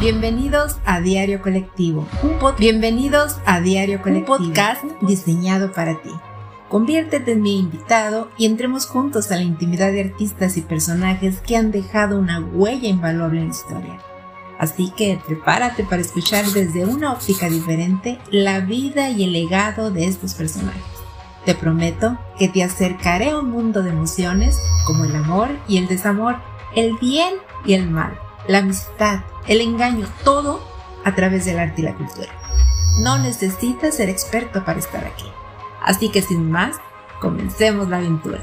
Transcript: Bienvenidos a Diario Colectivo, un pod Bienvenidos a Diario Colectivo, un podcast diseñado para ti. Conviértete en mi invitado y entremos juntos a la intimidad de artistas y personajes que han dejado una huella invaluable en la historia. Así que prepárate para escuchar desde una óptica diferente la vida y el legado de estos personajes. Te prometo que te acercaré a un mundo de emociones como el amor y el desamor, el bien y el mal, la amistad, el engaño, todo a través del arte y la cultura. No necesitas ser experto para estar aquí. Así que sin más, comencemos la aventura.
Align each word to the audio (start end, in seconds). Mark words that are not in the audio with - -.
Bienvenidos 0.00 0.76
a 0.84 1.00
Diario 1.00 1.42
Colectivo, 1.42 2.06
un 2.22 2.38
pod 2.38 2.56
Bienvenidos 2.56 3.38
a 3.44 3.58
Diario 3.58 4.00
Colectivo, 4.00 4.36
un 4.36 4.52
podcast 4.52 4.84
diseñado 5.00 5.72
para 5.72 6.00
ti. 6.00 6.10
Conviértete 6.68 7.32
en 7.32 7.42
mi 7.42 7.58
invitado 7.58 8.30
y 8.38 8.46
entremos 8.46 8.86
juntos 8.86 9.32
a 9.32 9.34
la 9.34 9.42
intimidad 9.42 9.90
de 9.90 10.02
artistas 10.02 10.56
y 10.56 10.62
personajes 10.62 11.40
que 11.40 11.56
han 11.56 11.72
dejado 11.72 12.16
una 12.16 12.38
huella 12.38 12.88
invaluable 12.88 13.40
en 13.40 13.46
la 13.46 13.50
historia. 13.50 13.98
Así 14.60 14.92
que 14.96 15.18
prepárate 15.26 15.82
para 15.82 16.00
escuchar 16.00 16.46
desde 16.46 16.86
una 16.86 17.12
óptica 17.12 17.48
diferente 17.48 18.20
la 18.30 18.60
vida 18.60 19.10
y 19.10 19.24
el 19.24 19.32
legado 19.32 19.90
de 19.90 20.04
estos 20.04 20.34
personajes. 20.34 20.84
Te 21.44 21.56
prometo 21.56 22.16
que 22.38 22.46
te 22.46 22.62
acercaré 22.62 23.30
a 23.30 23.40
un 23.40 23.50
mundo 23.50 23.82
de 23.82 23.90
emociones 23.90 24.60
como 24.86 25.06
el 25.06 25.16
amor 25.16 25.48
y 25.66 25.78
el 25.78 25.88
desamor, 25.88 26.36
el 26.76 26.96
bien 26.98 27.34
y 27.64 27.72
el 27.72 27.90
mal, 27.90 28.16
la 28.48 28.58
amistad, 28.58 29.20
el 29.46 29.60
engaño, 29.60 30.08
todo 30.24 30.60
a 31.04 31.14
través 31.14 31.44
del 31.44 31.60
arte 31.60 31.82
y 31.82 31.84
la 31.84 31.94
cultura. 31.94 32.28
No 32.98 33.18
necesitas 33.18 33.94
ser 33.96 34.08
experto 34.08 34.64
para 34.64 34.80
estar 34.80 35.04
aquí. 35.04 35.30
Así 35.84 36.08
que 36.08 36.22
sin 36.22 36.50
más, 36.50 36.76
comencemos 37.20 37.88
la 37.88 37.98
aventura. 37.98 38.42